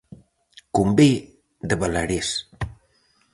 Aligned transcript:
Con 0.75 0.87
"be" 0.97 1.11
de 1.67 1.75
Balarés. 1.81 2.29